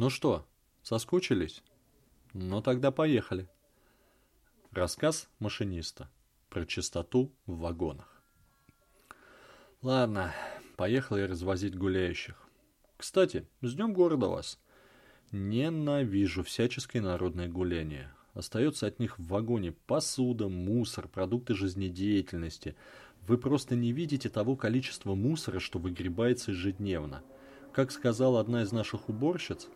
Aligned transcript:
Ну 0.00 0.08
что, 0.08 0.46
соскучились? 0.82 1.62
Ну 2.32 2.62
тогда 2.62 2.90
поехали. 2.90 3.50
Рассказ 4.70 5.28
машиниста 5.40 6.08
про 6.48 6.64
чистоту 6.64 7.30
в 7.44 7.58
вагонах. 7.58 8.22
Ладно, 9.82 10.32
поехал 10.76 11.18
я 11.18 11.26
развозить 11.26 11.76
гуляющих. 11.76 12.48
Кстати, 12.96 13.46
с 13.60 13.74
днем 13.74 13.92
города 13.92 14.28
вас. 14.28 14.58
Ненавижу 15.32 16.44
всяческое 16.44 17.02
народное 17.02 17.48
гуляние. 17.48 18.10
Остается 18.32 18.86
от 18.86 19.00
них 19.00 19.18
в 19.18 19.26
вагоне 19.26 19.72
посуда, 19.72 20.48
мусор, 20.48 21.08
продукты 21.08 21.54
жизнедеятельности. 21.54 22.74
Вы 23.26 23.36
просто 23.36 23.76
не 23.76 23.92
видите 23.92 24.30
того 24.30 24.56
количества 24.56 25.14
мусора, 25.14 25.58
что 25.58 25.78
выгребается 25.78 26.52
ежедневно. 26.52 27.22
Как 27.74 27.92
сказала 27.92 28.40
одна 28.40 28.62
из 28.62 28.72
наших 28.72 29.10
уборщиц, 29.10 29.68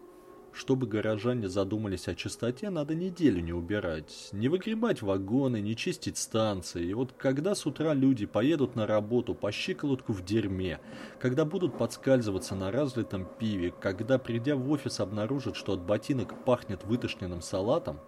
чтобы 0.54 0.86
горожане 0.86 1.48
задумались 1.48 2.06
о 2.06 2.14
чистоте, 2.14 2.70
надо 2.70 2.94
неделю 2.94 3.42
не 3.42 3.52
убирать, 3.52 4.28
не 4.30 4.48
выгребать 4.48 5.02
вагоны, 5.02 5.60
не 5.60 5.74
чистить 5.74 6.16
станции. 6.16 6.86
И 6.86 6.94
вот 6.94 7.12
когда 7.12 7.56
с 7.56 7.66
утра 7.66 7.92
люди 7.92 8.24
поедут 8.24 8.76
на 8.76 8.86
работу 8.86 9.34
по 9.34 9.50
щиколотку 9.50 10.12
в 10.12 10.24
дерьме, 10.24 10.80
когда 11.18 11.44
будут 11.44 11.76
подскальзываться 11.76 12.54
на 12.54 12.70
разлитом 12.70 13.26
пиве, 13.38 13.74
когда, 13.80 14.16
придя 14.16 14.54
в 14.54 14.70
офис, 14.70 15.00
обнаружат, 15.00 15.56
что 15.56 15.72
от 15.72 15.80
ботинок 15.80 16.44
пахнет 16.44 16.84
вытошненным 16.84 17.42
салатом, 17.42 17.98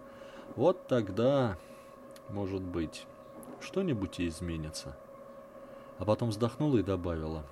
вот 0.55 0.87
тогда, 0.87 1.57
может 2.29 2.61
быть, 2.61 3.05
что-нибудь 3.59 4.21
и 4.21 4.27
изменится. 4.29 4.97
А 5.99 6.05
потом 6.05 6.29
вздохнула 6.29 6.77
и 6.77 6.83
добавила, 6.83 7.43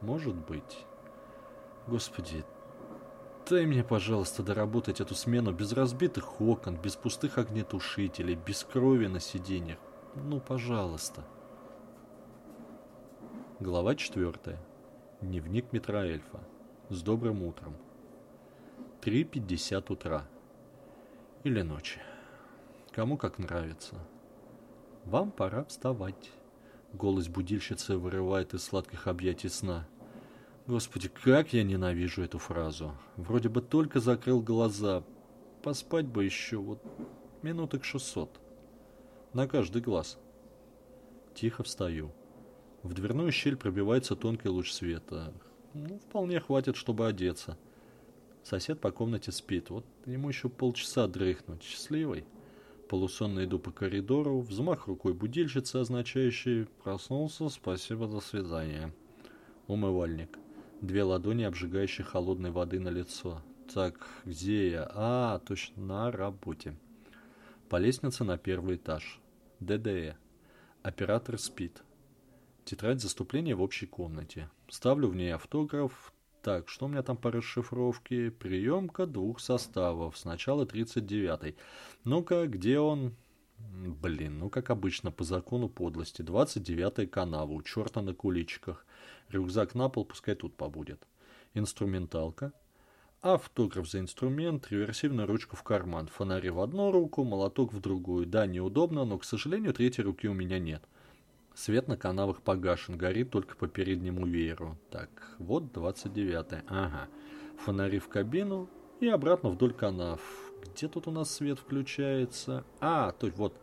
может 0.00 0.34
быть. 0.34 0.84
Господи, 1.86 2.44
Дай 3.52 3.66
мне, 3.66 3.84
пожалуйста, 3.84 4.42
доработать 4.42 5.02
эту 5.02 5.14
смену 5.14 5.52
без 5.52 5.74
разбитых 5.74 6.40
окон, 6.40 6.78
без 6.78 6.96
пустых 6.96 7.36
огнетушителей, 7.36 8.34
без 8.34 8.64
крови 8.64 9.08
на 9.08 9.20
сиденьях. 9.20 9.76
Ну, 10.14 10.40
пожалуйста. 10.40 11.22
Глава 13.60 13.94
четвертая. 13.94 14.58
Дневник 15.20 15.70
Митроэльфа. 15.70 16.40
С 16.88 17.02
добрым 17.02 17.42
утром. 17.42 17.76
3.50 19.02 19.92
утра. 19.92 20.24
Или 21.44 21.60
ночи. 21.60 22.00
Кому 22.90 23.18
как 23.18 23.36
нравится. 23.36 23.96
Вам 25.04 25.30
пора 25.30 25.64
вставать. 25.64 26.30
Голос 26.94 27.28
будильщицы 27.28 27.98
вырывает 27.98 28.54
из 28.54 28.64
сладких 28.64 29.06
объятий 29.08 29.50
сна. 29.50 29.86
Господи, 30.66 31.08
как 31.08 31.52
я 31.52 31.64
ненавижу 31.64 32.22
эту 32.22 32.38
фразу. 32.38 32.96
Вроде 33.16 33.48
бы 33.48 33.60
только 33.60 33.98
закрыл 33.98 34.40
глаза. 34.40 35.02
Поспать 35.62 36.06
бы 36.06 36.24
еще 36.24 36.58
вот 36.58 36.80
минуток 37.42 37.84
шестьсот. 37.84 38.40
На 39.32 39.48
каждый 39.48 39.82
глаз. 39.82 40.18
Тихо 41.34 41.64
встаю. 41.64 42.12
В 42.84 42.94
дверную 42.94 43.32
щель 43.32 43.56
пробивается 43.56 44.14
тонкий 44.14 44.48
луч 44.48 44.70
света. 44.70 45.32
Ну, 45.74 45.98
вполне 45.98 46.38
хватит, 46.38 46.76
чтобы 46.76 47.08
одеться. 47.08 47.58
Сосед 48.44 48.80
по 48.80 48.92
комнате 48.92 49.32
спит. 49.32 49.70
Вот 49.70 49.84
ему 50.06 50.28
еще 50.28 50.48
полчаса 50.48 51.08
дрыхнуть. 51.08 51.62
Счастливый. 51.64 52.24
Полусонно 52.88 53.44
иду 53.44 53.58
по 53.58 53.72
коридору. 53.72 54.40
Взмах 54.40 54.86
рукой 54.86 55.12
будильщицы, 55.12 55.76
означающий 55.76 56.66
«Проснулся, 56.84 57.48
спасибо, 57.48 58.06
до 58.06 58.20
свидания». 58.20 58.94
Умывальник. 59.66 60.38
Две 60.82 61.04
ладони, 61.04 61.44
обжигающие 61.44 62.04
холодной 62.04 62.50
воды 62.50 62.80
на 62.80 62.88
лицо. 62.88 63.40
Так, 63.72 64.04
где 64.24 64.72
я? 64.72 64.90
А, 64.92 65.38
точно, 65.38 65.80
на 65.80 66.10
работе. 66.10 66.74
По 67.68 67.76
лестнице 67.76 68.24
на 68.24 68.36
первый 68.36 68.74
этаж. 68.74 69.20
ДДЭ. 69.60 70.16
Оператор 70.82 71.38
спит. 71.38 71.84
Тетрадь 72.64 73.00
заступления 73.00 73.54
в 73.54 73.62
общей 73.62 73.86
комнате. 73.86 74.50
Ставлю 74.68 75.06
в 75.06 75.14
ней 75.14 75.32
автограф. 75.32 76.12
Так, 76.42 76.68
что 76.68 76.86
у 76.86 76.88
меня 76.88 77.04
там 77.04 77.16
по 77.16 77.30
расшифровке? 77.30 78.32
Приемка 78.32 79.06
двух 79.06 79.38
составов. 79.38 80.18
Сначала 80.18 80.64
39-й. 80.64 81.54
Ну-ка, 82.02 82.48
где 82.48 82.80
он? 82.80 83.14
Блин, 83.70 84.38
ну 84.38 84.50
как 84.50 84.70
обычно, 84.70 85.10
по 85.10 85.24
закону 85.24 85.68
подлости. 85.68 86.22
29-я 86.22 87.06
канава, 87.06 87.52
у 87.52 87.62
черта 87.62 88.02
на 88.02 88.14
куличиках. 88.14 88.86
Рюкзак 89.28 89.74
на 89.74 89.88
пол, 89.88 90.04
пускай 90.04 90.34
тут 90.34 90.54
побудет. 90.54 91.06
Инструменталка. 91.54 92.52
Автограф 93.22 93.88
за 93.88 94.00
инструмент, 94.00 94.66
реверсивная 94.70 95.26
ручка 95.26 95.54
в 95.54 95.62
карман, 95.62 96.08
фонари 96.08 96.50
в 96.50 96.58
одну 96.58 96.90
руку, 96.90 97.22
молоток 97.22 97.72
в 97.72 97.80
другую. 97.80 98.26
Да, 98.26 98.46
неудобно, 98.46 99.04
но, 99.04 99.18
к 99.18 99.24
сожалению, 99.24 99.72
третьей 99.72 100.02
руки 100.02 100.28
у 100.28 100.34
меня 100.34 100.58
нет. 100.58 100.82
Свет 101.54 101.86
на 101.86 101.96
канавах 101.96 102.42
погашен, 102.42 102.96
горит 102.96 103.30
только 103.30 103.54
по 103.56 103.68
переднему 103.68 104.26
вееру. 104.26 104.76
Так, 104.90 105.36
вот 105.38 105.64
29-е. 105.64 106.64
Ага. 106.66 107.08
Фонари 107.58 108.00
в 108.00 108.08
кабину 108.08 108.68
и 109.00 109.06
обратно 109.06 109.50
вдоль 109.50 109.72
канав. 109.72 110.20
Где 110.64 110.88
тут 110.88 111.06
у 111.06 111.10
нас 111.10 111.30
свет 111.30 111.58
включается? 111.58 112.64
А, 112.80 113.14
есть 113.20 113.36
вот 113.36 113.54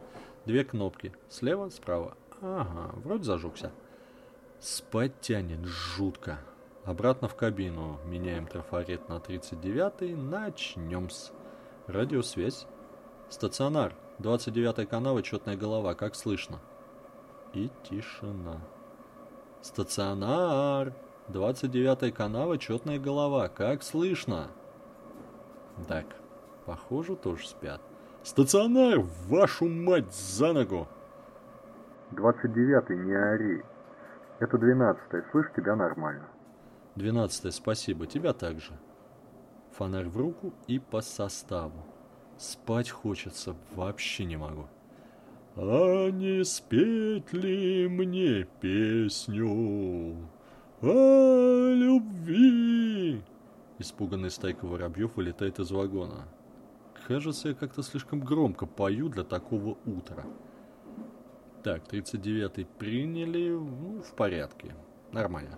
две 0.46 0.64
кнопки. 0.64 1.14
Слева, 1.30 1.70
справа. 1.70 2.16
Ага, 2.42 2.92
вроде 3.04 3.24
зажегся. 3.24 3.72
Спать 4.60 5.20
тянет 5.22 5.66
жутко. 5.66 6.40
Обратно 6.86 7.28
в 7.28 7.36
кабину. 7.36 8.00
Меняем 8.06 8.48
трафарет 8.48 9.08
на 9.10 9.18
39-й. 9.18 10.16
Начнем 10.16 11.10
с... 11.10 11.32
Радиосвязь. 11.88 12.68
Стационар. 13.30 13.96
29-я 14.20 14.86
канава, 14.86 15.24
четная 15.24 15.56
голова. 15.56 15.96
Как 15.96 16.16
слышно? 16.16 16.60
И 17.54 17.70
тишина. 17.84 18.60
Стационар. 19.62 20.94
29-я 21.30 22.12
канава, 22.12 22.58
четная 22.58 23.00
голова. 23.00 23.48
Как 23.50 23.84
слышно? 23.84 24.48
Так, 25.88 26.06
похоже, 26.70 27.16
тоже 27.16 27.48
спят. 27.48 27.82
Стационар, 28.22 29.00
вашу 29.28 29.68
мать, 29.68 30.14
за 30.14 30.54
ногу! 30.54 30.88
29-й, 32.12 32.96
не 32.96 33.14
ори. 33.14 33.64
Это 34.40 34.58
двенадцатая, 34.60 35.26
слышь, 35.32 35.48
тебя 35.56 35.76
нормально. 35.76 36.28
Двенадцатая, 36.96 37.52
спасибо, 37.52 38.06
тебя 38.06 38.34
также. 38.34 38.74
Фонарь 39.72 40.10
в 40.10 40.18
руку 40.18 40.54
и 40.68 40.78
по 40.78 41.02
составу. 41.02 41.84
Спать 42.38 42.92
хочется, 42.92 43.56
вообще 43.76 44.26
не 44.26 44.38
могу. 44.38 44.68
А 45.56 46.10
не 46.12 46.46
спеть 46.46 47.34
ли 47.34 47.88
мне 47.88 48.48
песню 48.62 50.30
о 50.82 51.74
любви? 51.74 53.24
Испуганный 53.80 54.30
стайка 54.30 54.66
воробьев 54.66 55.16
вылетает 55.16 55.58
из 55.58 55.72
вагона. 55.72 56.28
Кажется, 57.10 57.48
я 57.48 57.54
как-то 57.56 57.82
слишком 57.82 58.20
громко 58.20 58.68
пою 58.68 59.10
для 59.10 59.24
такого 59.24 59.80
утра. 59.88 60.28
Так, 61.64 61.92
39-й 61.92 62.66
приняли. 62.78 63.50
Ну, 63.50 64.00
в 64.04 64.14
порядке. 64.14 64.76
Нормально. 65.12 65.58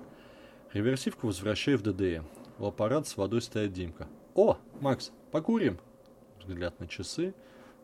Реверсивку 0.71 1.27
возвращаю 1.27 1.77
в 1.77 1.81
ДДЭ. 1.81 2.23
У 2.57 2.67
аппарата 2.67 3.09
с 3.09 3.17
водой 3.17 3.41
стоит 3.41 3.73
Димка. 3.73 4.07
О, 4.33 4.59
Макс, 4.79 5.11
покурим? 5.33 5.77
Взгляд 6.39 6.79
на 6.79 6.87
часы. 6.87 7.33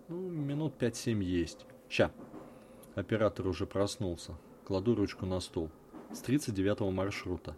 Ну, 0.08 0.16
минут 0.30 0.82
5-7 0.82 1.22
есть. 1.22 1.66
Ща. 1.90 2.10
Оператор 2.96 3.48
уже 3.48 3.66
проснулся. 3.66 4.38
Кладу 4.64 4.96
ручку 4.96 5.26
на 5.26 5.42
стол. 5.42 5.70
С 6.14 6.24
39-го 6.24 6.90
маршрута. 6.90 7.58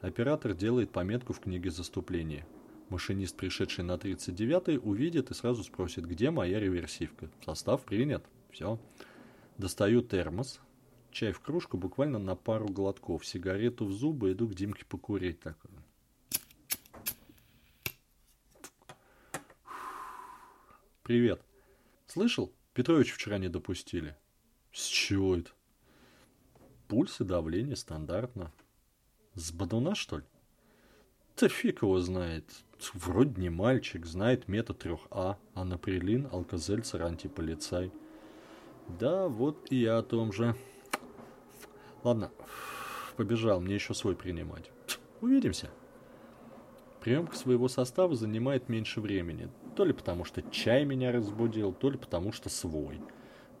Оператор 0.00 0.54
делает 0.54 0.90
пометку 0.90 1.34
в 1.34 1.40
книге 1.40 1.70
заступления. 1.70 2.46
Машинист, 2.90 3.36
пришедший 3.36 3.84
на 3.84 3.92
39-й, 3.92 4.80
увидит 4.82 5.30
и 5.30 5.34
сразу 5.34 5.62
спросит, 5.62 6.06
где 6.06 6.30
моя 6.30 6.58
реверсивка. 6.58 7.30
Состав 7.44 7.84
принят. 7.84 8.24
Все. 8.50 8.80
Достаю 9.58 10.02
термос, 10.02 10.60
чай 11.12 11.30
в 11.30 11.40
кружку 11.40 11.76
буквально 11.76 12.18
на 12.18 12.34
пару 12.34 12.66
глотков, 12.66 13.24
сигарету 13.24 13.84
в 13.86 13.92
зубы, 13.92 14.32
иду 14.32 14.48
к 14.48 14.54
Димке 14.54 14.84
покурить. 14.84 15.38
Так. 15.38 15.56
Привет. 21.04 21.40
Слышал? 22.08 22.52
Петрович 22.74 23.12
вчера 23.12 23.38
не 23.38 23.48
допустили. 23.48 24.16
С 24.72 24.84
чего 24.84 25.36
это? 25.36 25.50
Пульс 26.88 27.20
и 27.20 27.24
давление 27.24 27.76
стандартно. 27.76 28.52
С 29.34 29.52
бадуна, 29.52 29.94
что 29.94 30.18
ли? 30.18 30.24
Да 31.36 31.48
фиг 31.48 31.82
его 31.82 32.00
знает. 32.00 32.44
Вроде 32.94 33.40
не 33.40 33.50
мальчик, 33.50 34.06
знает 34.06 34.48
метод 34.48 34.84
3А, 34.84 35.36
анаприлин, 35.54 36.28
алкозельцер, 36.32 37.02
антиполицай. 37.02 37.92
Да, 38.98 39.28
вот 39.28 39.70
и 39.70 39.76
я 39.76 39.98
о 39.98 40.02
том 40.02 40.32
же. 40.32 40.54
Ладно, 42.02 42.30
побежал, 43.16 43.60
мне 43.60 43.74
еще 43.74 43.94
свой 43.94 44.16
принимать. 44.16 44.70
Увидимся. 45.20 45.70
Приемка 47.00 47.36
своего 47.36 47.68
состава 47.68 48.14
занимает 48.14 48.68
меньше 48.68 49.00
времени. 49.00 49.48
То 49.76 49.84
ли 49.84 49.92
потому, 49.92 50.24
что 50.24 50.42
чай 50.42 50.84
меня 50.84 51.12
разбудил, 51.12 51.72
то 51.72 51.90
ли 51.90 51.98
потому, 51.98 52.32
что 52.32 52.48
свой. 52.48 53.00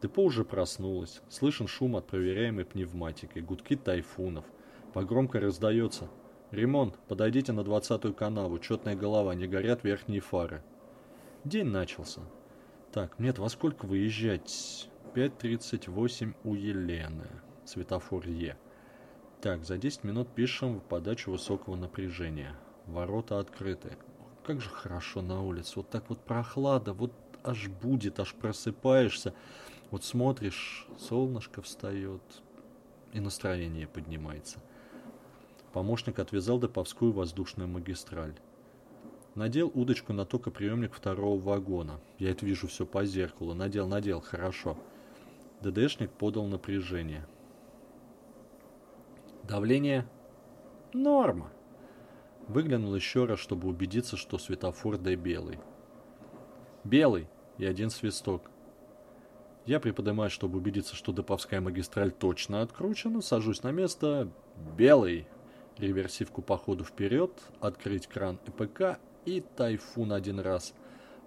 Депо 0.02 0.22
уже 0.22 0.44
проснулось. 0.44 1.20
Слышен 1.28 1.66
шум 1.66 1.96
от 1.96 2.06
проверяемой 2.06 2.64
пневматики, 2.64 3.38
гудки 3.38 3.76
тайфунов. 3.76 4.44
Погромко 4.92 5.40
раздается. 5.40 6.08
«Ремонт, 6.50 6.98
подойдите 7.06 7.52
на 7.52 7.62
двадцатую 7.62 8.12
канаву, 8.12 8.58
четная 8.58 8.96
голова, 8.96 9.34
не 9.34 9.46
горят 9.46 9.84
верхние 9.84 10.20
фары». 10.20 10.62
День 11.44 11.66
начался. 11.66 12.20
Так, 12.92 13.18
нет, 13.18 13.38
во 13.38 13.48
сколько 13.48 13.86
выезжать? 13.86 14.90
5.38 15.14 16.34
у 16.44 16.54
Елены. 16.54 17.28
Светофор 17.64 18.26
Е. 18.26 18.58
Так, 19.40 19.64
за 19.64 19.78
10 19.78 20.04
минут 20.04 20.28
пишем 20.34 20.80
в 20.80 20.82
подачу 20.82 21.30
высокого 21.30 21.76
напряжения. 21.76 22.56
Ворота 22.86 23.38
открыты. 23.38 23.96
Как 24.44 24.60
же 24.60 24.68
хорошо 24.68 25.22
на 25.22 25.42
улице. 25.42 25.74
Вот 25.76 25.88
так 25.88 26.10
вот 26.10 26.18
прохлада, 26.20 26.92
вот 26.92 27.12
аж 27.42 27.68
будет, 27.68 28.20
аж 28.20 28.34
просыпаешься. 28.34 29.32
Вот 29.90 30.04
смотришь, 30.04 30.86
солнышко 30.98 31.62
встает, 31.62 32.22
и 33.12 33.20
настроение 33.20 33.86
поднимается. 33.86 34.58
Помощник 35.72 36.18
отвязал 36.18 36.58
Доповскую 36.58 37.12
воздушную 37.12 37.68
магистраль. 37.68 38.34
Надел 39.36 39.70
удочку 39.72 40.12
на 40.12 40.26
токоприемник 40.26 40.92
второго 40.92 41.40
вагона. 41.40 42.00
Я 42.18 42.30
это 42.30 42.44
вижу 42.44 42.66
все 42.66 42.84
по 42.84 43.04
зеркалу. 43.04 43.54
Надел, 43.54 43.86
надел, 43.86 44.20
хорошо. 44.20 44.76
ДДшник 45.60 46.10
подал 46.10 46.46
напряжение. 46.46 47.26
Давление? 49.44 50.08
Норма. 50.92 51.52
Выглянул 52.48 52.94
еще 52.94 53.26
раз, 53.26 53.38
чтобы 53.38 53.68
убедиться, 53.68 54.16
что 54.16 54.38
светофор 54.38 54.98
Д 54.98 55.14
белый. 55.14 55.60
Белый 56.82 57.28
и 57.58 57.64
один 57.64 57.90
свисток. 57.90 58.50
Я 59.66 59.78
приподнимаюсь, 59.78 60.32
чтобы 60.32 60.58
убедиться, 60.58 60.96
что 60.96 61.12
Доповская 61.12 61.60
магистраль 61.60 62.10
точно 62.10 62.62
откручена, 62.62 63.20
сажусь 63.20 63.62
на 63.62 63.70
место. 63.70 64.28
Белый. 64.76 65.28
Реверсивку 65.80 66.42
по 66.42 66.58
ходу 66.58 66.84
вперед, 66.84 67.32
открыть 67.60 68.06
кран 68.06 68.38
ЭПК 68.46 69.00
и 69.24 69.40
тайфун 69.40 70.12
один 70.12 70.38
раз. 70.38 70.74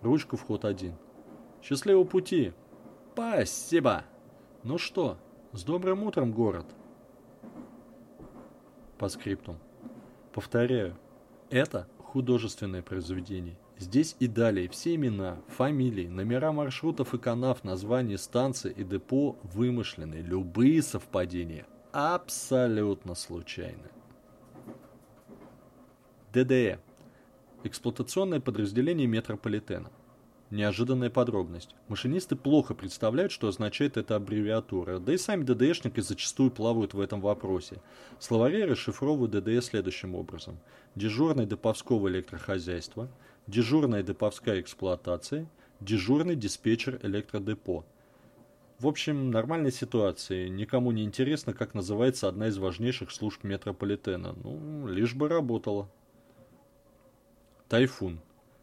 Ручку 0.02 0.38
в 0.38 0.44
ход 0.44 0.64
один. 0.64 0.94
Счастливого 1.64 2.04
пути! 2.04 2.54
Спасибо! 3.14 4.04
Ну 4.64 4.78
что, 4.78 5.18
с 5.54 5.64
добрым 5.64 6.04
утром, 6.04 6.32
город! 6.32 6.68
По 9.00 9.10
скриптум. 9.10 9.58
Повторяю, 10.34 10.96
это 11.50 11.88
художественное 11.98 12.84
произведение. 12.84 13.58
Здесь 13.80 14.16
и 14.20 14.28
далее 14.28 14.70
все 14.70 14.94
имена, 14.94 15.42
фамилии, 15.48 16.08
номера 16.08 16.52
маршрутов 16.52 17.16
и 17.16 17.18
канав, 17.18 17.64
названия 17.64 18.20
станций 18.20 18.72
и 18.72 18.84
депо 18.84 19.36
вымышлены. 19.42 20.16
Любые 20.16 20.84
совпадения 20.84 21.66
абсолютно 21.92 23.16
случайны. 23.16 23.90
ДДЭ. 26.33 26.80
Эксплуатационное 27.63 28.39
подразделение 28.39 29.06
метрополитена. 29.06 29.91
Неожиданная 30.50 31.12
подробность. 31.12 31.75
Машинисты 31.89 32.35
плохо 32.35 32.74
представляют, 32.74 33.31
что 33.31 33.47
означает 33.47 33.97
эта 33.97 34.15
аббревиатура, 34.15 34.97
да 34.97 35.13
и 35.13 35.18
сами 35.18 35.44
ДДшники 35.44 36.00
зачастую 36.00 36.50
плавают 36.50 36.95
в 36.95 37.00
этом 37.00 37.21
вопросе. 37.21 37.83
Словари 38.19 38.63
расшифровывают 38.63 39.30
ДДЭ 39.30 39.62
следующим 39.62 40.15
образом. 40.15 40.57
Дежурный 40.95 41.45
Деповского 41.45 42.07
электрохозяйства, 42.07 43.09
дежурная 43.45 44.01
Деповская 44.01 44.59
эксплуатация, 44.59 45.47
дежурный 45.81 46.35
диспетчер 46.35 47.00
электродепо. 47.03 47.85
В 48.80 48.88
общем, 48.88 49.30
нормальная 49.30 49.71
ситуация. 49.71 50.50
Никому 50.50 50.91
не 50.91 51.03
интересно, 51.03 51.53
как 51.53 51.75
называется 51.75 52.27
одна 52.27 52.47
из 52.47 52.57
важнейших 52.57 53.12
служб 53.12 53.44
метрополитена. 53.44 54.33
Ну, 54.44 54.88
лишь 54.88 55.13
бы 55.13 55.30
работала. 55.30 55.88
Тайфун. 57.74 58.20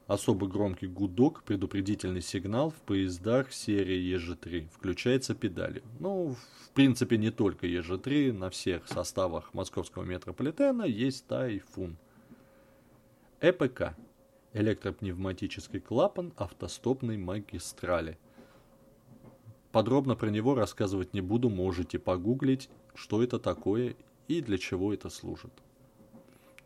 Особо 0.07 0.47
громкий 0.47 0.87
гудок, 0.87 1.43
предупредительный 1.43 2.21
сигнал 2.21 2.71
в 2.71 2.77
поездах 2.77 3.53
серии 3.53 3.99
ЕЖ-3. 4.15 4.69
Включается 4.73 5.35
педали. 5.35 5.83
Ну, 5.99 6.37
в 6.37 6.71
принципе, 6.75 7.19
не 7.19 7.33
только 7.33 7.67
ЕЖ-3. 7.67 8.33
На 8.33 8.51
всех 8.51 8.87
составах 8.87 9.53
московского 9.53 10.05
метрополитена 10.05 10.85
есть 10.85 11.27
тайфун. 11.27 11.97
ЭПК. 13.41 13.97
Электропневматический 14.53 15.81
клапан 15.81 16.33
автостопной 16.37 17.17
магистрали. 17.17 18.17
Подробно 19.73 20.15
про 20.15 20.31
него 20.31 20.55
рассказывать 20.55 21.15
не 21.15 21.21
буду, 21.21 21.51
можете 21.51 21.99
погуглить, 21.99 22.71
что 22.95 23.25
это 23.25 23.41
такое 23.41 23.97
и 24.29 24.41
для 24.41 24.57
чего 24.57 24.95
это 24.95 25.09
служит. 25.09 25.51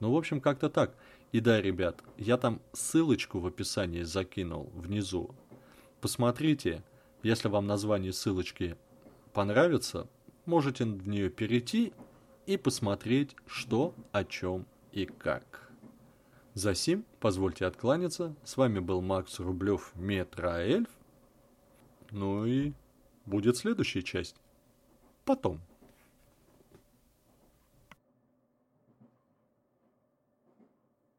Ну, 0.00 0.12
в 0.12 0.17
общем, 0.19 0.43
как-то 0.43 0.69
так. 0.69 0.94
И 1.34 1.40
да, 1.40 1.60
ребят, 1.60 2.00
я 2.16 2.36
там 2.36 2.62
ссылочку 2.72 3.40
в 3.40 3.46
описании 3.48 4.02
закинул 4.02 4.70
внизу. 4.72 5.34
Посмотрите, 6.00 6.84
если 7.25 7.48
вам 7.48 7.66
название 7.66 8.12
ссылочки 8.12 8.76
понравится, 9.32 10.08
можете 10.46 10.84
в 10.84 11.08
нее 11.08 11.31
перейти 11.31 11.92
и 12.46 12.56
посмотреть, 12.56 13.34
что, 13.48 13.96
о 14.12 14.22
чем 14.22 14.64
и 14.92 15.06
как. 15.06 15.72
За 16.52 16.72
сим 16.72 17.04
позвольте 17.19 17.66
откланяться. 17.66 18.37
С 18.44 18.56
вами 18.56 18.78
был 18.78 19.00
Макс 19.00 19.40
Рублев, 19.40 19.90
Метроэльф. 19.96 20.88
Ну 22.12 22.46
и 22.46 22.75
будет 23.26 23.56
следующая 23.56 24.02
часть. 24.02 24.37
Потом. 25.25 25.60